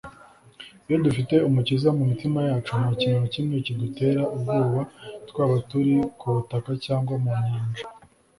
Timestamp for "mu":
1.97-2.03, 7.23-7.31